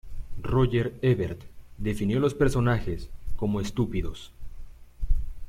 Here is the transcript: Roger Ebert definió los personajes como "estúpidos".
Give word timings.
Roger 0.41 0.95
Ebert 1.03 1.41
definió 1.77 2.19
los 2.19 2.33
personajes 2.33 3.11
como 3.35 3.61
"estúpidos". 3.61 4.31